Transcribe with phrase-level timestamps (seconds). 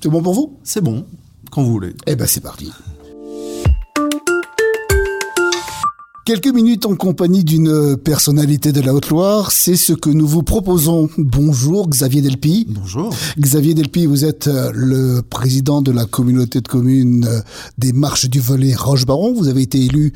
[0.00, 0.58] C'est bon pour vous?
[0.62, 1.04] C'est bon,
[1.50, 1.94] quand vous voulez.
[2.06, 2.70] Eh ben c'est parti.
[6.24, 11.08] Quelques minutes en compagnie d'une personnalité de la Haute-Loire, c'est ce que nous vous proposons.
[11.18, 12.66] Bonjour Xavier Delpy.
[12.68, 13.12] Bonjour.
[13.40, 17.40] Xavier Delpy, vous êtes euh, le président de la communauté de communes euh,
[17.78, 19.32] des Marches du Volet Roche-Baron.
[19.32, 20.12] Vous avez été élu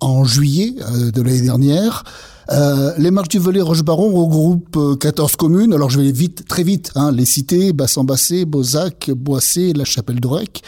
[0.00, 2.04] en juillet euh, de l'année dernière.
[2.50, 5.72] Euh, les marches du volet Roche-Baron regroupent 14 communes.
[5.72, 10.62] Alors je vais vite, très vite, hein, les citer Bassan-Bassé, Beauzac, Boissé, La Chapelle-d'Orec,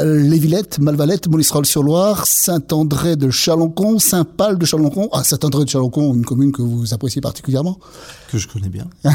[0.00, 5.08] euh, Les Villettes, Malvalette, Molisserolles-sur-Loire, Saint-André de Chaloncon, Saint-Pal de Chaloncon.
[5.12, 7.78] Ah, Saint-André de Chaloncon, une commune que vous appréciez particulièrement.
[8.30, 8.86] Que je connais bien.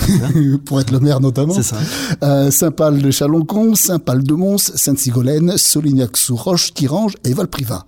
[0.66, 1.54] Pour être le maire notamment.
[1.54, 1.78] C'est ça.
[2.24, 7.86] Euh, Saint-Pal de Chaloncon, Saint-Pal de Mons, Sainte-Sigolène, Solignac-sous-Roche, Tirange et Valprivat.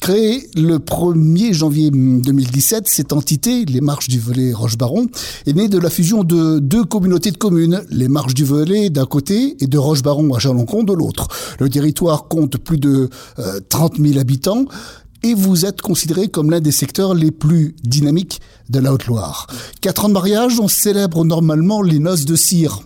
[0.00, 5.08] Créée le 1er janvier 2017, cette entité, les Marches du Velay Roche-Baron,
[5.46, 9.06] est née de la fusion de deux communautés de communes, les Marches du Velay d'un
[9.06, 11.28] côté et de Roche-Baron à Chaloncon de l'autre.
[11.60, 13.10] Le territoire compte plus de
[13.68, 14.64] 30 000 habitants
[15.22, 19.46] et vous êtes considéré comme l'un des secteurs les plus dynamiques de la Haute-Loire.
[19.80, 22.80] Quatre ans de mariage, on célèbre normalement les noces de cire.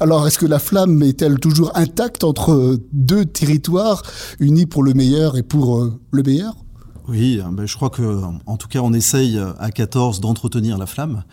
[0.00, 4.02] Alors, est-ce que la flamme est-elle toujours intacte entre deux territoires
[4.40, 6.54] unis pour le meilleur et pour euh, le meilleur?
[7.08, 11.24] Oui, ben je crois que, en tout cas, on essaye à 14 d'entretenir la flamme.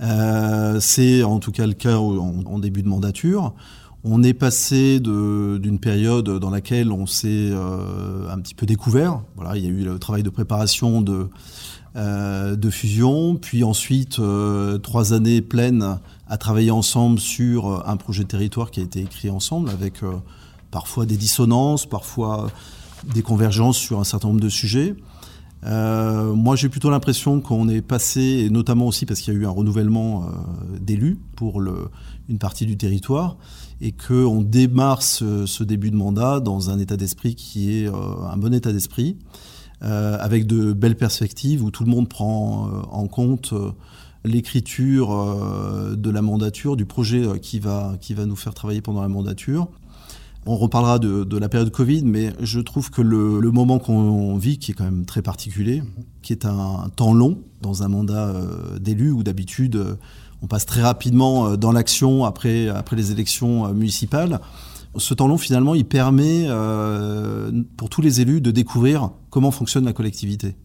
[0.00, 3.54] Euh, c'est en tout cas le cas en, début de mandature.
[4.04, 9.22] On est passé d'une période dans laquelle on s'est euh, un petit peu découvert.
[9.56, 11.28] Il y a eu le travail de préparation de,
[11.96, 18.28] euh, fusion, puis ensuite euh, trois années pleines à travailler ensemble sur un projet de
[18.28, 20.02] territoire qui a été écrit ensemble, avec
[20.70, 22.52] parfois des dissonances, parfois
[23.14, 24.94] des convergences sur un certain nombre de sujets.
[25.64, 29.46] Euh, moi, j'ai plutôt l'impression qu'on est passé, notamment aussi parce qu'il y a eu
[29.46, 33.36] un renouvellement euh, d'élus pour une partie du territoire,
[33.80, 37.92] et qu'on démarre ce, début de mandat dans un état d'esprit qui est euh,
[38.30, 39.16] un bon état d'esprit,
[39.80, 43.54] avec de belles perspectives où tout le monde prend en compte
[44.24, 47.96] l'écriture de la mandature, du projet qui va
[48.26, 49.68] nous faire travailler pendant la mandature.
[50.50, 54.70] On reparlera de, la période Covid, mais je trouve que le, moment qu'on vit, qui
[54.70, 55.82] est quand même très particulier,
[56.22, 59.96] qui est un, temps long dans un mandat euh, d'élu où d'habitude euh,
[60.40, 64.40] on passe très rapidement euh, dans l'action après, les élections municipales,
[64.96, 66.48] ce temps long finalement il permet
[67.76, 70.56] pour tous les élus de découvrir comment fonctionne la collectivité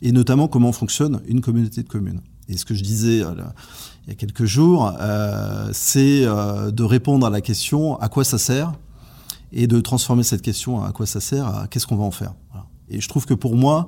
[0.00, 2.22] et notamment comment fonctionne une communauté de communes.
[2.48, 4.94] Et ce que je disais il y a quelques jours,
[5.72, 8.72] c'est de répondre à la question à quoi ça sert
[9.52, 12.34] et de transformer cette question à quoi ça sert, à qu'est-ce qu'on va en faire.
[12.90, 13.86] Et je trouve que pour moi,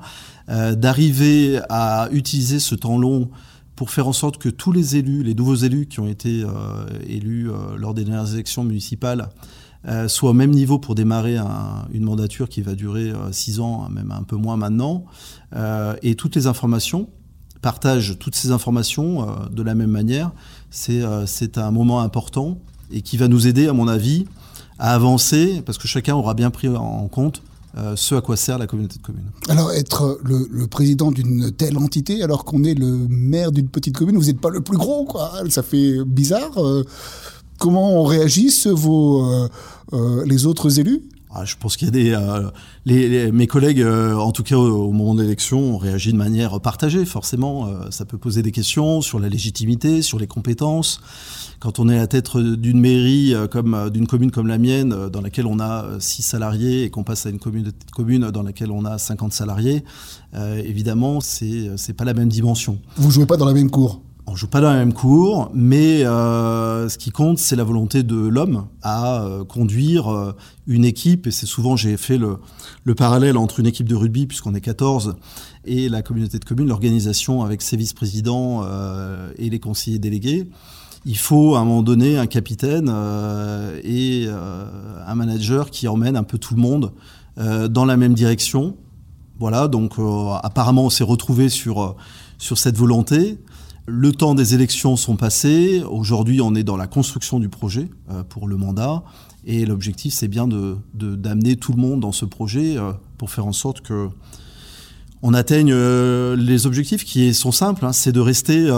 [0.49, 3.31] euh, d'arriver à utiliser ce temps long
[3.77, 6.87] pour faire en sorte que tous les élus, les nouveaux élus qui ont été euh,
[7.09, 9.28] élus euh, lors des dernières élections municipales,
[10.06, 14.12] soient au même niveau pour démarrer un, une mandature qui va durer six ans, même
[14.12, 15.06] un peu moins maintenant,
[16.03, 17.09] et toutes les informations
[17.62, 20.31] partagent toutes ces informations de la même manière.
[20.71, 22.61] C'est un moment important
[22.93, 24.27] et qui va nous aider, à mon avis,
[24.82, 27.41] à avancer, parce que chacun aura bien pris en compte
[27.78, 29.31] euh, ce à quoi sert la communauté de communes.
[29.48, 34.19] Alors, être le, président d'une telle entité, alors qu'on est le maire d'une petite commune,
[34.19, 35.32] vous n'êtes pas le plus gros, quoi.
[35.50, 36.59] Ça fait bizarre.
[36.59, 36.84] Euh,
[37.59, 39.25] comment réagissent vos,
[39.93, 41.03] euh, les autres élus?
[41.34, 44.93] Ah, je pense qu'il y a des euh, mes collègues, euh, en tout cas au,
[44.93, 47.06] moment de l'élection, ont réagi de manière partagée.
[47.06, 51.00] Forcément, euh, ça peut poser des questions sur la légitimité, sur les compétences.
[51.59, 55.20] Quand on est à la tête d'une mairie comme d'une commune comme la mienne, dans
[55.20, 58.85] laquelle on a six salariés et qu'on passe à une commune, commune dans laquelle on
[58.85, 59.85] a 50 salariés,
[60.35, 62.81] évidemment, c'est c'est pas la même dimension.
[62.96, 64.02] Vous jouez pas dans la même cour?
[64.27, 68.05] On joue pas dans la même cour, mais euh, ce qui compte, c'est la volonté
[68.05, 70.33] de l'homme à euh, conduire euh,
[70.69, 71.27] une équipe.
[71.27, 72.37] Et c'est souvent, j'ai fait le,
[72.85, 75.17] le, parallèle entre une équipe de rugby, puisqu'on est 14,
[75.65, 78.65] et la communauté de communes, l'organisation avec ses vice-présidents
[79.39, 80.49] et les conseillers délégués.
[81.05, 82.89] Il faut à un moment donné un capitaine
[83.85, 86.93] et un manager qui emmène un peu tout le monde
[87.37, 88.77] dans la même direction.
[89.39, 89.95] Voilà, donc
[90.43, 91.97] apparemment, on s'est retrouvé sur,
[92.39, 93.39] sur cette volonté.
[93.87, 95.82] Le temps des élections sont passés.
[95.82, 99.02] Aujourd'hui, on est dans la construction du projet euh, pour le mandat.
[99.44, 103.44] Et l'objectif, c'est bien de, d'amener tout le monde dans ce projet euh, pour faire
[103.44, 104.08] en sorte que
[105.25, 107.84] on atteigne euh, les objectifs qui sont simples.
[107.84, 107.93] Hein.
[107.93, 108.70] c'est de rester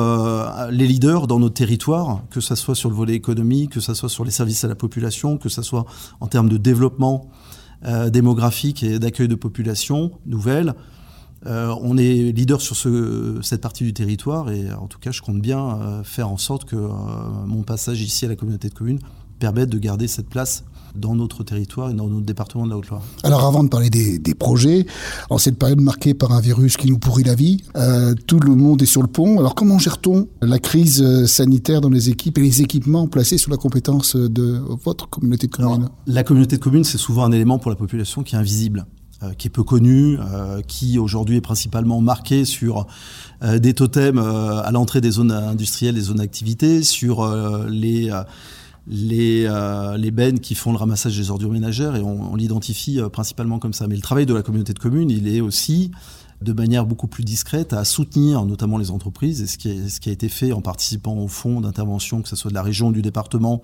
[0.70, 4.08] les leaders dans notre territoire, que ce soit sur le volet économique, que ce soit
[4.08, 5.84] sur les services à la population, que ce soit
[6.20, 7.30] en termes de développement
[8.10, 10.74] démographique et d'accueil de population nouvelle.
[11.46, 12.76] Euh, on est leader sur
[13.42, 16.64] cette partie du territoire et en tout cas, je compte bien euh, faire en sorte
[16.64, 16.88] que euh,
[17.46, 19.00] mon passage ici à la communauté de communes
[19.38, 20.64] permette de garder cette place
[20.94, 23.02] dans notre territoire et dans notre département de la Haute-Loire.
[23.24, 24.86] Alors avant de parler des, projets,
[25.28, 27.64] en cette période marquée par un virus qui nous pourrit la vie,
[28.28, 29.40] tout le monde est sur le pont.
[29.40, 33.56] Alors comment gère-t-on la crise sanitaire dans les équipes et les équipements placés sous la
[33.56, 35.88] compétence de votre communauté de communes?
[36.06, 38.86] La communauté de communes, c'est souvent un élément pour la population qui est invisible.
[39.24, 42.86] Euh, qui est peu connu, euh, qui aujourd'hui est principalement marqué sur
[43.42, 47.26] euh, des totems à l'entrée des zones industrielles, des zones d'activité, sur
[47.68, 48.10] les
[48.86, 49.48] les,
[49.96, 53.86] les bennes qui font le ramassage des ordures ménagères et on, l'identifie principalement comme ça.
[53.86, 55.90] Mais le travail de la communauté de communes, il est aussi
[56.42, 60.00] de manière beaucoup plus discrète à soutenir notamment les entreprises et ce qui, est, ce
[60.00, 62.88] qui a été fait en participant au fonds d'intervention, que ce soit de la région
[62.88, 63.62] ou du département,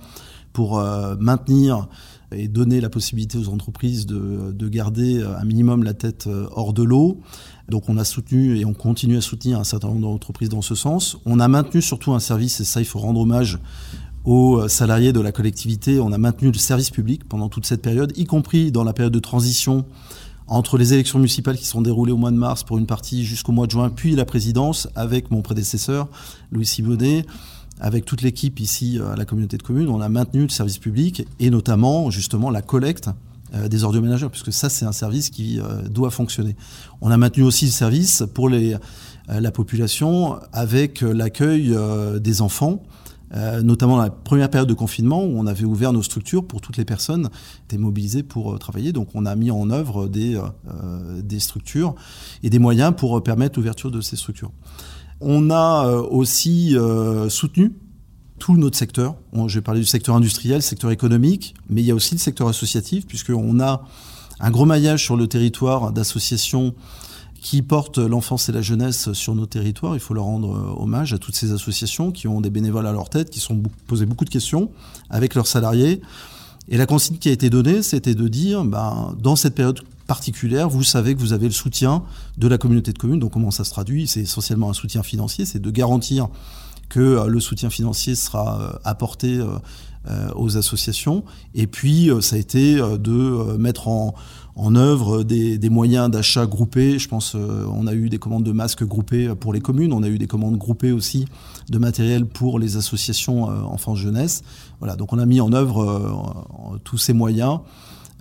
[0.52, 0.82] pour
[1.18, 1.86] maintenir
[2.32, 6.73] et donner la possibilité aux entreprises de, de garder un minimum la tête euh, hors
[6.73, 7.21] de l'eau.
[7.69, 10.75] Donc on a soutenu et on continue à soutenir un certain nombre d'entreprises dans ce
[10.75, 11.19] sens.
[11.25, 13.59] On a maintenu surtout un service, et ça il faut rendre hommage
[14.25, 17.82] aux euh, salariés de la collectivité, on a maintenu le service public pendant toute cette
[17.82, 19.85] période, y compris dans la période de transition
[20.47, 23.53] entre les élections municipales qui sont déroulées au mois de mars pour une partie jusqu'au
[23.53, 26.09] mois de juin, puis la présidence avec mon prédécesseur,
[26.50, 27.25] Louis Sibonnet
[27.81, 30.79] avec toute l'équipe ici euh, à la communauté de communes, on a maintenu le service
[30.79, 33.11] public et notamment justement la collecte
[33.55, 36.55] euh, des ordures puisque ça c'est un service qui euh, doit fonctionner.
[37.00, 41.75] On a maintenu aussi le service pour la population avec l'accueil
[42.21, 42.82] des enfants.
[43.62, 46.77] notamment dans la première période de confinement où on avait ouvert nos structures pour toutes
[46.77, 48.93] les personnes qui étaient mobilisées pour travailler.
[48.93, 50.41] Donc on a mis en œuvre des,
[51.23, 51.94] des structures
[52.43, 54.50] et des moyens pour permettre l'ouverture de ces structures.
[55.20, 57.72] On a euh, aussi euh, soutenu
[58.38, 59.17] tout notre secteur.
[59.46, 62.49] Je vais parler du secteur industriel, secteur économique, mais il y a aussi le secteur
[62.49, 63.84] associatif, puisqu'on a
[64.40, 66.75] un gros maillage sur le territoire d'associations
[67.40, 69.94] qui portent l'enfance et la jeunesse sur nos territoires.
[69.94, 72.93] Il faut leur rendre euh, hommage à toutes ces associations qui ont des bénévoles à
[72.93, 74.70] leur tête, qui sont posés beaucoup de questions
[75.08, 76.00] avec leurs salariés.
[76.70, 80.69] Et la consigne qui a été donnée, c'était de dire, ben, dans cette période particulière,
[80.69, 82.05] vous savez que vous avez le soutien
[82.38, 83.19] de la communauté de communes.
[83.19, 84.06] Donc comment ça se traduit?
[84.06, 86.28] C'est essentiellement un soutien financier, c'est de garantir
[86.88, 91.25] que euh, le soutien financier sera euh, apporté euh, aux associations.
[91.55, 94.14] Et puis, ça a été de mettre en,
[94.60, 96.98] en œuvre des, des moyens d'achat groupés.
[96.98, 100.08] Je pense on a eu des commandes de masques groupées pour les communes, on a
[100.08, 101.24] eu des commandes groupées aussi
[101.70, 104.42] de matériel pour les associations enfants-jeunesse.
[104.78, 107.60] Voilà, donc on a mis en œuvre tous ces moyens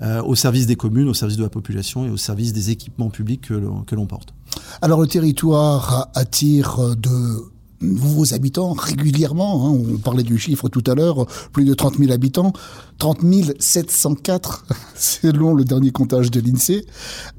[0.02, 3.10] euh, au service des communes, au service de la population et au service des équipements
[3.10, 4.34] publics que l'on porte.
[4.82, 7.44] Alors le territoire attire euh, de
[7.82, 9.68] nouveaux habitants régulièrement.
[9.68, 9.80] Hein.
[9.94, 12.54] On parlait du chiffre tout à l'heure, plus de 30 000 habitants.
[12.98, 13.20] 30
[13.60, 14.66] 704
[14.96, 16.86] selon le dernier comptage de l'INSEE.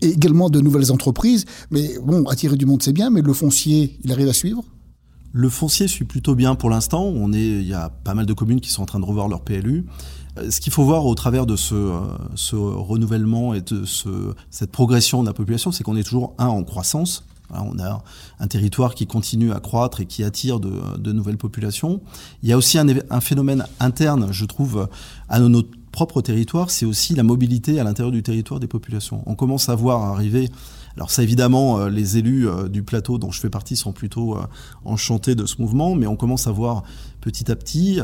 [0.01, 1.45] Et également de nouvelles entreprises.
[1.71, 4.65] Mais bon, attirer du monde c'est bien, mais le foncier, il arrive à suivre?
[5.33, 7.05] Le foncier suit plutôt bien pour l'instant.
[7.05, 9.29] On est, il y a pas mal de communes qui sont en train de revoir
[9.29, 9.87] leur PLU.
[10.39, 12.17] Euh, ce qu'il faut voir au travers de ce, euh,
[12.53, 16.65] renouvellement et de ce, cette progression de la population, c'est qu'on est toujours un en
[16.65, 17.25] croissance.
[17.53, 18.03] On a
[18.39, 22.01] un territoire qui continue à croître et qui attire de, nouvelles populations.
[22.43, 24.89] Il y a aussi un, un, phénomène interne, je trouve,
[25.29, 29.23] à notre propre territoire, c'est aussi la mobilité à l'intérieur du territoire des populations.
[29.27, 30.51] On commence à voir arriver
[30.97, 34.37] alors ça évidemment, euh, les élus euh, du plateau dont je fais partie sont plutôt
[34.37, 34.43] euh,
[34.85, 36.83] enchantés de ce mouvement, mais on commence à voir
[37.21, 38.01] petit à petit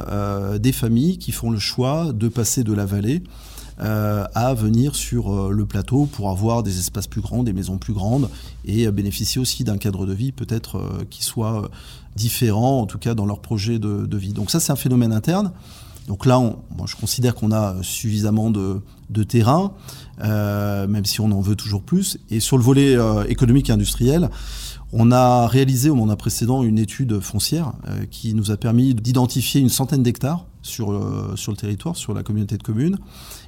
[0.61, 3.23] des familles qui font le choix de passer de la vallée
[3.79, 8.31] à venir sur le plateau pour avoir des espaces plus grands, des maisons plus grandes
[8.65, 11.71] et bénéficier aussi d'un cadre de vie peut-être qui soit
[12.15, 14.33] différent, en tout cas dans leur projet de vie.
[14.33, 15.53] Donc ça c'est un phénomène interne.
[16.07, 16.57] Donc là, on,
[16.87, 18.81] je considère qu'on a suffisamment de,
[19.25, 19.73] terrain,
[20.23, 22.19] euh, même si on en veut toujours plus.
[22.31, 24.31] Et sur le volet euh, économique et industriel,
[24.93, 29.61] on a réalisé au mandat précédent une étude foncière euh, qui nous a permis d'identifier
[29.61, 31.01] une centaine d'hectares sur,
[31.37, 32.99] sur le territoire, sur la communauté de communes.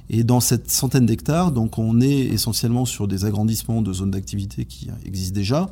[0.09, 4.65] Et dans cette centaine d'hectares, donc on est essentiellement sur des agrandissements de zones d'activité
[4.65, 5.69] qui existent déjà.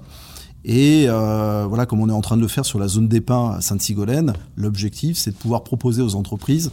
[0.63, 3.21] Et euh, voilà, comme on est en train de le faire sur la zone des
[3.21, 6.71] pins à Sainte-Sigolène, l'objectif, c'est de pouvoir proposer aux entreprises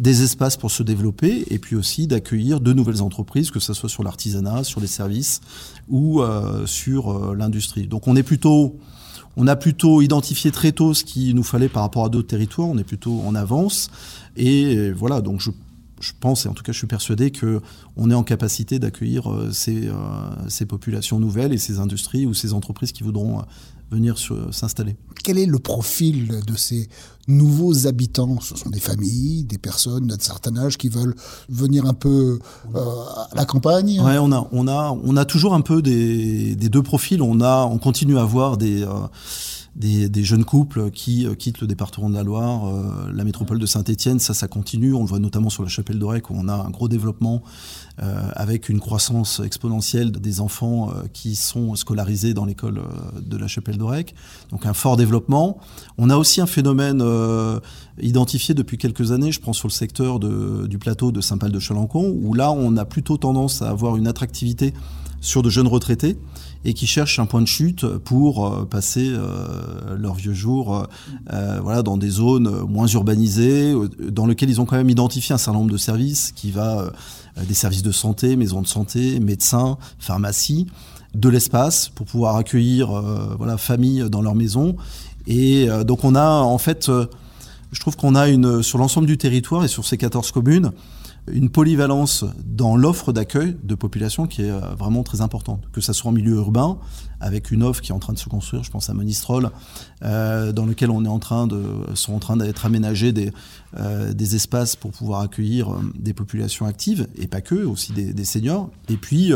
[0.00, 3.88] des espaces pour se développer et puis aussi d'accueillir de nouvelles entreprises, que ce soit
[3.88, 5.40] sur l'artisanat, sur les services
[5.88, 7.86] ou euh, sur euh, l'industrie.
[7.86, 8.78] Donc on est plutôt
[9.36, 12.68] on a plutôt identifié très tôt ce qu'il nous fallait par rapport à d'autres territoires.
[12.68, 13.90] On est plutôt en avance.
[14.36, 15.50] Et voilà, donc je
[16.00, 19.50] je pense, et en tout cas je suis persuadé qu'on est en capacité d'accueillir euh,
[19.52, 19.94] ces, euh,
[20.48, 23.42] ces, populations nouvelles et ces industries ou ces entreprises qui voudront euh,
[23.90, 24.16] venir
[24.50, 24.96] s'installer.
[25.22, 26.88] Quel est le profil de ces
[27.28, 28.40] nouveaux habitants?
[28.40, 31.14] Ce sont des familles, des personnes d'un certain âge qui veulent
[31.48, 32.40] venir un peu
[32.74, 34.00] à la campagne?
[34.00, 37.22] Ouais, on a, on a, on a toujours un peu des, des deux profils.
[37.22, 38.84] On, a, on continue à avoir des
[39.76, 43.66] des, jeunes couples qui euh, quittent le département de la Loire, euh, la métropole de
[43.66, 44.18] Saint-Étienne.
[44.18, 44.94] Ça, ça continue.
[44.94, 47.42] On le voit notamment sur la chapelle d'Orec où on a un gros développement
[48.02, 52.80] euh, avec une croissance exponentielle des enfants qui sont scolarisés dans l'école
[53.20, 54.14] de la chapelle d'Orec.
[54.50, 55.58] Donc un fort développement.
[55.98, 57.02] On a aussi un phénomène
[58.00, 62.14] identifié depuis quelques années, je prends sur le secteur du plateau de Saint-Pal de Chalancon,
[62.22, 64.74] où là on a plutôt tendance à avoir une attractivité
[65.26, 66.16] sur de jeunes retraités
[66.64, 70.86] et qui cherchent un point de chute pour euh, passer euh, leurs vieux jours
[71.32, 75.58] euh, dans des zones moins urbanisées, dans lesquelles ils ont quand même identifié un certain
[75.58, 76.90] nombre de services qui va
[77.46, 80.66] des services de santé, maisons de santé, médecins, pharmacie,
[81.14, 82.88] de l'espace pour pouvoir accueillir
[83.36, 84.76] voilà famille dans leur maison.
[85.26, 86.90] Et donc on a en fait,
[87.72, 90.72] je trouve qu'on a une sur l'ensemble du territoire et sur ces 14 communes
[91.30, 95.64] une polyvalence dans l'offre d'accueil de population qui est euh, vraiment très importante.
[95.72, 96.78] Que ça soit en milieu urbain,
[97.20, 99.50] avec une offre qui est en train de se construire, je pense à Monistrol,
[100.04, 101.62] euh, dans lequel on est en train de,
[101.94, 103.32] sont en train d'être aménagés des,
[103.78, 108.12] euh, des espaces pour pouvoir accueillir euh, des populations actives, et pas que, aussi des,
[108.12, 108.70] des seniors.
[108.88, 109.32] Et puis,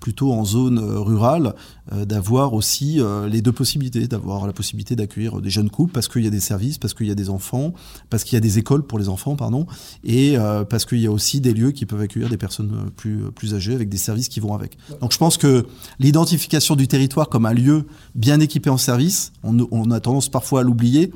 [0.00, 1.54] plutôt en zone rurale,
[1.92, 2.98] d'avoir aussi
[3.28, 6.40] les deux possibilités, d'avoir la possibilité d'accueillir des jeunes couples parce qu'il y a des
[6.40, 7.72] services, parce qu'il y a des enfants,
[8.10, 9.66] parce qu'il y a des écoles pour les enfants, pardon,
[10.02, 10.36] et
[10.68, 13.74] parce qu'il y a aussi des lieux qui peuvent accueillir des personnes plus, plus âgées
[13.74, 14.76] avec des services qui vont avec.
[15.00, 15.66] Donc je pense que
[16.00, 20.62] l'identification du territoire comme un lieu bien équipé en services, on, a tendance parfois à
[20.62, 21.12] l'oublier,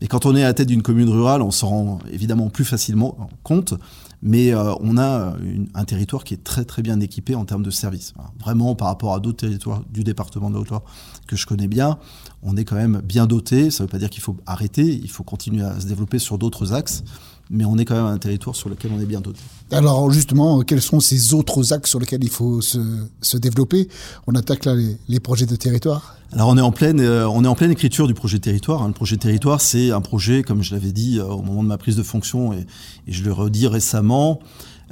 [0.00, 2.64] et quand on est à la tête d'une commune rurale, on s'en rend évidemment plus
[2.64, 3.74] facilement compte.
[4.20, 5.36] Mais euh, on a
[5.74, 8.14] un territoire qui est très très bien équipé en termes de services.
[8.40, 10.82] Vraiment, par rapport à d'autres territoires du département de Haute-Loire
[11.28, 11.98] que je connais bien,
[12.42, 13.70] on est quand même bien doté.
[13.70, 16.36] Ça ne veut pas dire qu'il faut arrêter, il faut continuer à se développer sur
[16.36, 17.04] d'autres axes,
[17.50, 19.40] mais on est quand même un territoire sur lequel on est bien doté.
[19.70, 22.78] Alors justement, quels sont ces autres axes sur lesquels il faut se,
[23.20, 23.88] se développer?
[24.26, 27.44] On attaque là les, les, projets de territoire Alors on est en pleine, euh, on
[27.44, 28.82] est en pleine écriture du projet territoire.
[28.82, 28.88] Hein.
[28.88, 31.78] Le projet territoire, c'est un projet, comme je l'avais dit euh, au moment de ma
[31.78, 32.66] prise de fonction, et,
[33.06, 34.40] et je le redis récemment,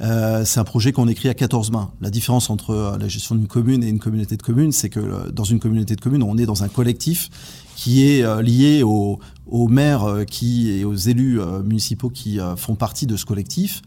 [0.01, 1.91] euh, c'est un projet qu'on écrit à 14 mains.
[2.01, 5.43] La différence entre la gestion d'une commune et une communauté de communes, c'est que dans
[5.43, 7.29] une communauté de communes, on est dans un collectif
[7.77, 9.19] qui est lié aux,
[9.69, 13.83] maires qui, et aux élus municipaux qui font partie de ce collectif.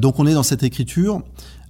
[0.00, 1.22] Donc on est dans cette écriture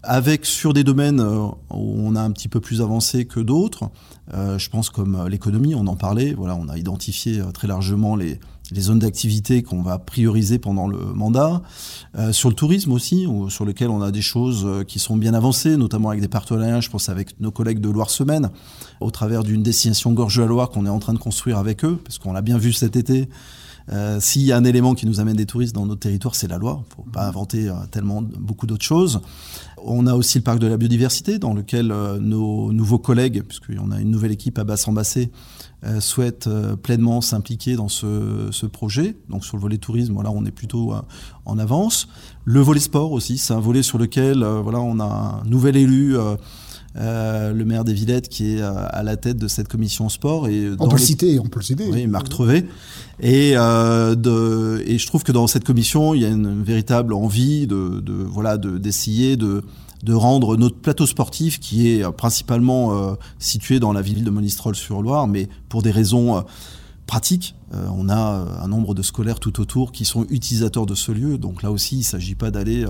[0.02, 3.90] avec sur des domaines où on a un petit peu plus avancé que d'autres.
[4.32, 6.34] je pense comme l'économie, on en parlait.
[6.36, 8.38] Voilà, on a identifié très largement les,
[8.78, 11.62] zones d'activité qu'on va prioriser pendant le mandat.
[12.16, 15.34] Euh, sur le tourisme aussi, sur lequel on a des choses euh, qui sont bien
[15.34, 18.50] avancées, notamment avec des partenariats, je pense avec nos collègues de Loire-Semaine,
[19.00, 21.84] au travers d'une destination Gorge de la Loire qu'on est en train de construire avec
[21.84, 23.28] eux, parce qu'on l'a bien vu cet été.
[23.92, 26.48] Euh, S'il y a un élément qui nous amène des touristes dans notre territoire, c'est
[26.48, 26.82] la Loire.
[26.84, 29.20] Il ne faut pas inventer euh, tellement beaucoup d'autres choses.
[29.84, 33.90] On a aussi le parc de la biodiversité, dans lequel euh, nos nouveaux collègues, puisqu'on
[33.90, 35.30] a une nouvelle équipe à Bassan-Bassé,
[35.84, 39.16] euh, souhaitent euh, pleinement s'impliquer dans ce, projet.
[39.28, 40.92] Donc sur le volet tourisme, on est plutôt
[41.44, 42.08] en avance.
[42.44, 45.04] Le volet sport aussi, c'est un volet sur lequel voilà, on a
[45.42, 46.16] un nouvel élu.
[46.96, 50.48] Euh, le maire des Villettes qui est à la tête de cette commission sport.
[50.48, 51.88] Et on, peut le citer, on peut le citer.
[51.88, 52.66] Oui, Marc Trevet.
[53.20, 57.14] Et, euh, de, et je trouve que dans cette commission, il y a une véritable
[57.14, 59.62] envie de, de voilà d'essayer de,
[60.02, 65.26] de rendre notre plateau sportif, qui est principalement euh, situé dans la ville de Monistrol-sur-Loire,
[65.26, 66.40] mais pour des raisons euh,
[67.06, 71.12] pratiques, euh, on a un nombre de scolaires tout autour qui sont utilisateurs de ce
[71.12, 71.38] lieu.
[71.38, 72.86] Donc là aussi, il ne s'agit pas d'aller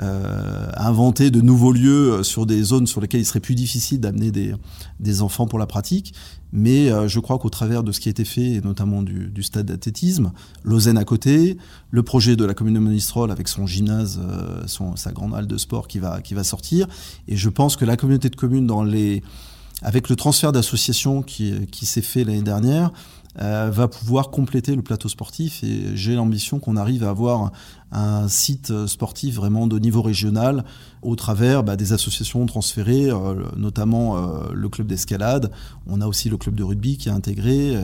[0.00, 4.30] euh, inventer de nouveaux lieux sur des zones sur lesquelles il serait plus difficile d'amener
[4.30, 4.54] des,
[5.00, 6.14] des enfants pour la pratique.
[6.52, 9.42] Mais euh, je crois qu'au travers de ce qui a été fait, et notamment du,
[9.42, 10.32] stade d'athlétisme,
[10.64, 11.56] Lausanne à côté,
[11.90, 15.46] le projet de la commune de Monistrol avec son gymnase, euh, son, sa grande halle
[15.46, 16.86] de sport qui va, qui va sortir,
[17.26, 19.22] et je pense que la communauté de communes, dans les,
[19.80, 22.92] avec le transfert d'associations qui, qui s'est fait l'année dernière,
[23.40, 27.50] euh, va pouvoir compléter le plateau sportif et j'ai l'ambition qu'on arrive à avoir
[27.90, 30.64] un site sportif vraiment de niveau régional
[31.00, 35.50] au travers bah, des associations transférées, euh, notamment euh, le club d'escalade.
[35.86, 37.82] On a aussi le club de rugby qui est intégré,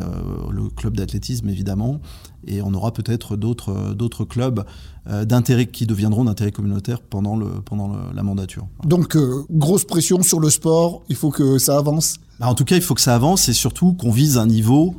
[0.51, 2.01] le club d'athlétisme évidemment,
[2.47, 4.65] et on aura peut-être d'autres d'autres clubs
[5.07, 8.67] d'intérêt qui deviendront d'intérêt communautaire pendant le pendant le, la mandature.
[8.85, 9.17] Donc
[9.51, 12.19] grosse pression sur le sport, il faut que ça avance.
[12.39, 14.95] Bah, en tout cas, il faut que ça avance et surtout qu'on vise un niveau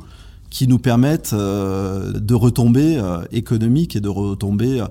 [0.50, 4.84] qui nous permettent de retomber économiques et de retomber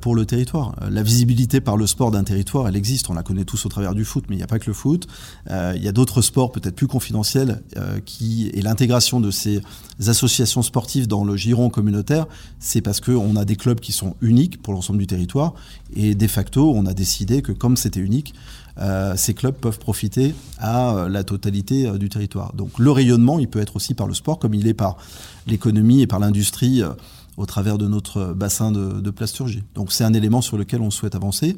[0.00, 0.76] pour le territoire.
[0.90, 3.94] La visibilité par le sport d'un territoire, elle existe, on la connaît tous au travers
[3.94, 5.06] du foot, mais il n'y a pas que le foot.
[5.48, 7.62] il y a d'autres sports peut-être plus confidentiels
[8.04, 9.62] qui et l'intégration de ces
[10.06, 12.26] associations sportives dans le giron communautaire,
[12.58, 15.54] c'est parce qu'on a des clubs qui sont uniques pour l'ensemble du territoire
[15.94, 18.34] et de facto, on a décidé que comme c'était unique,
[18.82, 22.52] euh, ces clubs peuvent profiter à euh, la totalité euh, du territoire.
[22.54, 24.96] Donc le rayonnement, il peut être aussi par le sport, comme il est par
[25.46, 26.82] l'économie et par l'industrie
[27.36, 29.62] au travers de notre bassin de, plasturgie.
[29.74, 31.56] Donc c'est un élément sur lequel on souhaite avancer.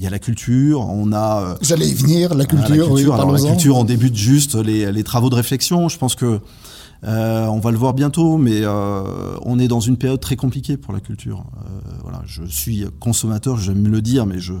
[0.00, 1.58] Il y a la culture, on a...
[1.60, 2.74] J'allais y venir, la culture.
[2.74, 5.90] la culture, alors la culture, on débute juste les, les, travaux de réflexion.
[5.90, 6.40] Je pense que
[7.02, 11.00] on va le voir bientôt, mais on est dans une période très compliquée pour la
[11.00, 11.44] culture.
[12.02, 14.54] voilà, je suis consommateur, j'aime le dire, mais je,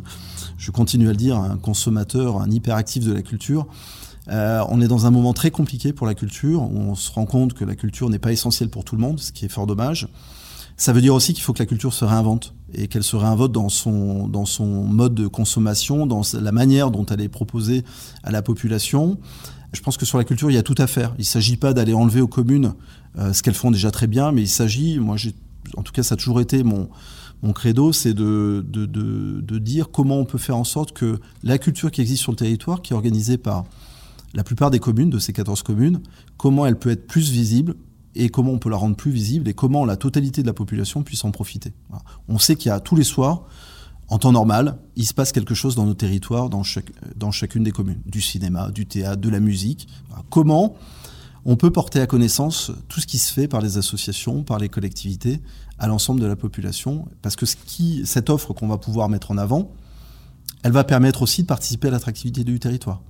[0.58, 3.66] je continue à le dire, un consommateur, un hyperactif de la culture.
[4.28, 7.26] Euh, on est dans un moment très compliqué pour la culture, où on se rend
[7.26, 9.66] compte que la culture n'est pas essentielle pour tout le monde, ce qui est fort
[9.66, 10.08] dommage.
[10.80, 13.52] Ça veut dire aussi qu'il faut que la culture se réinvente et qu'elle se réinvente
[13.52, 17.84] dans son, dans son mode de consommation, dans la manière dont elle est proposée
[18.22, 19.18] à la population.
[19.74, 21.12] Je pense que sur la culture, il y a tout à faire.
[21.18, 22.72] Il ne s'agit pas d'aller enlever aux communes
[23.18, 25.16] euh, ce qu'elles font déjà très bien, mais il s'agit, moi,
[25.76, 26.88] en tout cas, ça a toujours été mon,
[27.42, 31.90] mon credo, c'est de, de, dire comment on peut faire en sorte que la culture
[31.90, 33.66] qui existe sur le territoire, qui est organisée par
[34.32, 36.00] la plupart des communes, de ces 14 communes,
[36.38, 37.74] comment elle peut être plus visible
[38.14, 41.02] et comment on peut la rendre plus visible et comment la totalité de la population
[41.02, 41.72] puisse en profiter.
[42.28, 43.44] On sait qu'il y a tous les soirs,
[44.08, 46.62] en temps normal, il se passe quelque chose dans nos territoires, dans,
[47.32, 49.86] chacune des communes, du cinéma, du théâtre, de la musique.
[50.30, 50.74] Comment
[51.44, 54.68] on peut porter à connaissance tout ce qui se fait par les associations, par les
[54.68, 55.40] collectivités,
[55.78, 59.70] à l'ensemble de la population, parce que cette offre qu'on va pouvoir mettre en avant,
[60.64, 63.00] elle va permettre aussi de participer à l'attractivité du territoire.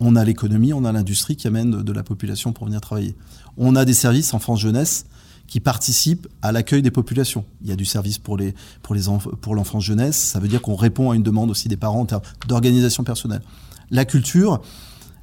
[0.00, 3.14] On a l'économie, on a l'industrie qui amène de, la population pour venir travailler.
[3.56, 5.06] On a des services enfance-jeunesse
[5.46, 7.44] qui participent à l'accueil des populations.
[7.62, 9.02] Il y a du service pour les pour les
[9.40, 12.06] pour l'enfance jeunesse, ça veut dire qu'on répond à une demande aussi des parents en
[12.06, 13.42] termes d'organisation personnelle.
[13.90, 14.62] La culture,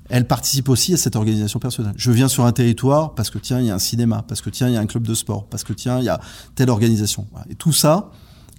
[0.09, 1.93] elle participe aussi à cette organisation personnelle.
[1.97, 4.49] Je viens sur un territoire parce que tiens, il y a un cinéma, parce que
[4.49, 6.19] tiens, il y a un club de sport, parce que tiens, il y a
[6.55, 7.27] telle organisation.
[7.49, 8.11] Et tout ça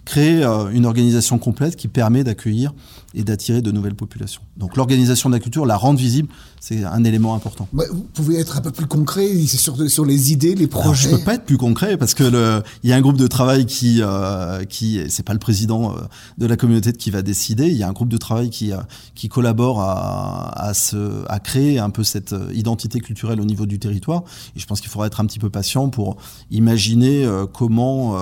[0.08, 2.72] crée euh, une organisation complète qui permet d'accueillir
[3.14, 4.40] et d'attirer de nouvelles populations.
[4.56, 7.68] Donc l'organisation de la culture, la rendre visible, c'est un élément important.
[7.72, 11.08] vous pouvez être un peu plus concret sur, sur les idées, les projets.
[11.08, 13.16] Je je peux pas être plus concret parce que le, il y a un groupe
[13.16, 16.00] de travail qui, euh, qui c'est pas le président euh,
[16.38, 17.66] de la communauté qui va décider.
[17.66, 18.78] Il y a un groupe de travail qui, euh,
[19.14, 23.66] qui collabore à, à, se, à créer un peu cette euh, identité culturelle au niveau
[23.66, 24.22] du territoire.
[24.56, 26.16] Et je pense qu'il faudra être un petit peu patient pour
[26.50, 28.16] imaginer comment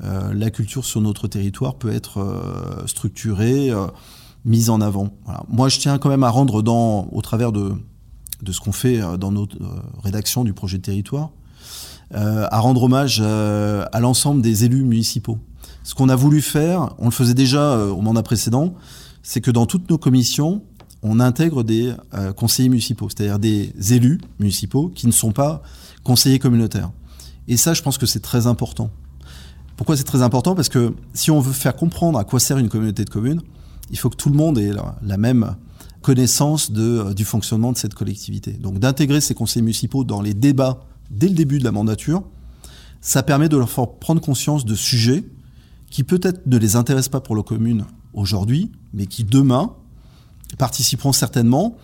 [0.00, 3.70] la culture sur notre territoire peut être structurée
[4.48, 5.10] mise en avant.
[5.48, 6.62] Moi, je tiens quand même à rendre,
[7.12, 7.74] au travers de,
[8.42, 9.66] de ce qu'on fait euh, dans notre euh,
[10.02, 11.30] rédaction du projet de territoire,
[12.14, 15.38] euh, à rendre hommage à l'ensemble des élus municipaux.
[15.84, 18.74] Ce qu'on a voulu faire, on le faisait déjà au mandat précédent,
[19.22, 20.62] c'est que dans toutes nos commissions,
[21.02, 21.94] on intègre des
[22.36, 25.62] conseillers municipaux, c'est-à-dire des élus municipaux qui ne sont pas
[26.04, 26.90] conseillers communautaires.
[27.46, 28.90] Et ça, je pense que c'est très important.
[29.76, 30.54] Pourquoi c'est très important?
[30.54, 33.40] Parce que si on veut faire comprendre à quoi sert une communauté de communes,
[33.90, 34.72] il faut que tout le monde ait
[35.02, 35.56] la, même
[36.02, 38.52] connaissance euh, du fonctionnement de cette collectivité.
[38.52, 42.22] Donc d'intégrer ces conseils municipaux dans les débats dès le début de la mandature,
[43.00, 45.24] ça permet de leur faire prendre conscience de sujets
[45.90, 49.72] qui peut-être ne les intéressent pas pour leur commune aujourd'hui, mais qui demain
[50.58, 51.76] participeront certainement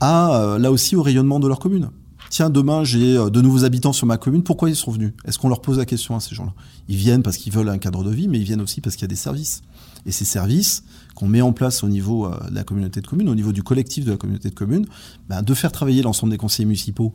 [0.00, 1.90] à, euh, là aussi, au rayonnement de leur commune.
[2.28, 5.12] Tiens, demain, j'ai euh, de nouveaux habitants sur ma commune, pourquoi ils sont venus?
[5.24, 6.52] Est-ce qu'on leur pose la question à ces gens-là?
[6.88, 9.04] Ils viennent parce qu'ils veulent un cadre de vie, mais ils viennent aussi parce qu'il
[9.04, 9.62] y a des services.
[10.04, 10.84] Et ces services
[11.16, 13.64] qu'on met en place au niveau euh, de la communauté de communes, au niveau du
[13.64, 14.86] collectif de la communauté de communes,
[15.28, 17.12] ben, de faire travailler l'ensemble des conseillers municipaux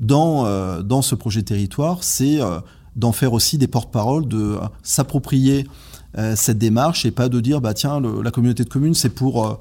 [0.00, 2.58] dans, euh, ce projet territoire, c'est euh,
[2.96, 5.66] d'en faire aussi des porte-paroles, de s'approprier
[6.34, 9.60] cette démarche et pas de dire bah tiens la communauté de communes c'est pour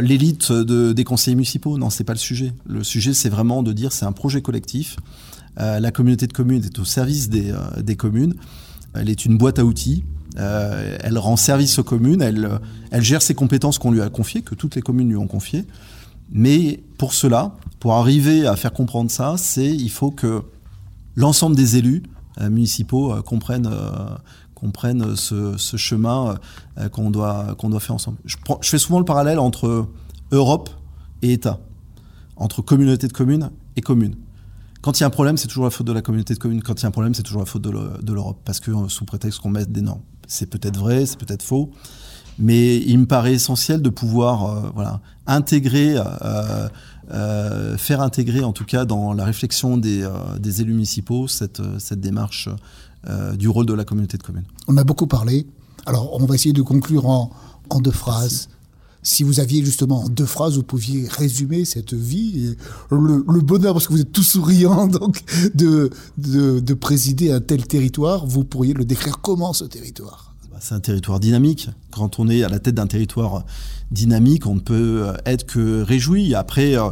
[0.00, 1.76] l'élite de, des conseillers municipaux.
[1.76, 2.54] Non, c'est pas le sujet.
[2.64, 4.96] Le sujet c'est vraiment de dire c'est un projet collectif.
[5.58, 8.34] la communauté de communes est au service des communes.
[8.94, 10.04] Elle est une boîte à outils.
[10.38, 12.58] Euh, elle rend service aux communes, elle,
[13.02, 15.66] gère ses compétences qu'on lui a confiées, que toutes les communes lui ont confiées.
[16.30, 20.42] Mais pour cela, pour arriver à faire comprendre ça, c'est il faut que
[21.14, 22.02] l'ensemble des élus
[22.40, 23.68] euh, municipaux euh, comprennent,
[25.16, 26.36] ce, chemin
[26.92, 28.18] qu'on doit, qu'on doit faire ensemble.
[28.24, 29.88] Je, je, fais souvent le parallèle entre
[30.30, 30.70] Europe
[31.20, 31.58] et État,
[32.36, 34.14] entre communauté de communes et communes.
[34.82, 36.62] Quand il y a un problème, c'est toujours la faute de la communauté de communes.
[36.62, 39.04] Quand il y a un problème, c'est toujours la faute de l'Europe, parce que sous
[39.04, 40.02] prétexte qu'on met des normes.
[40.26, 41.70] C'est peut-être vrai, c'est peut-être faux,
[42.38, 45.96] Mais il me paraît essentiel de pouvoir voilà, intégrer,
[47.76, 52.48] faire intégrer en tout cas dans la réflexion des, des élus municipaux cette, cette démarche
[53.34, 54.46] du rôle de la communauté de communes.
[54.68, 55.46] On a beaucoup parlé.
[55.86, 57.30] Alors on va essayer de conclure en,
[57.70, 58.48] en deux phrases.
[59.02, 62.54] Si vous aviez justement en deux phrases, vous pouviez résumer cette vie,
[62.90, 65.22] le, le, bonheur, parce que vous êtes tout souriant, donc
[65.54, 70.34] de, de, de, présider un tel territoire, vous pourriez le décrire comment ce territoire?
[70.50, 71.68] Bah, C'est un territoire dynamique.
[71.90, 73.44] Quand on est à la tête d'un territoire
[73.90, 76.34] dynamique, on ne peut être que réjoui.
[76.34, 76.90] Après, euh,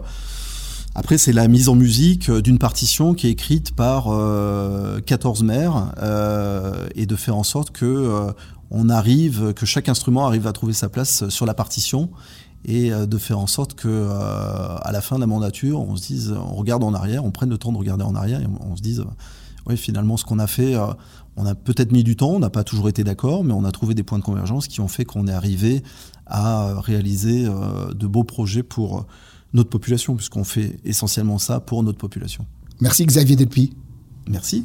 [0.94, 5.92] après c'est la mise en musique d'une partition qui est écrite par euh, 14 maires
[6.02, 8.32] euh, et de faire en sorte que euh,
[8.70, 12.10] on arrive, que chaque instrument arrive à trouver sa place sur la partition
[12.64, 15.96] et euh, de faire en sorte que euh, à la fin de la mandature, on
[15.96, 18.46] se dise, on regarde en arrière, on prenne le temps de regarder en arrière et
[18.60, 19.04] on, se dise,
[19.66, 20.86] oui, finalement, ce qu'on a fait, euh,
[21.36, 23.72] on a peut-être mis du temps, on n'a pas toujours été d'accord, mais on a
[23.72, 25.82] trouvé des points de convergence qui ont fait qu'on est arrivé
[26.26, 29.06] à réaliser de beaux projets pour
[29.52, 32.46] notre population, puisqu'on fait essentiellement ça pour notre population.
[32.80, 33.72] Merci Xavier Delpy.
[34.28, 34.64] Merci.